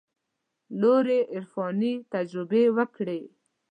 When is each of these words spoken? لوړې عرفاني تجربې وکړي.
لوړې 0.79 1.19
عرفاني 1.33 1.93
تجربې 2.13 2.63
وکړي. 2.77 3.21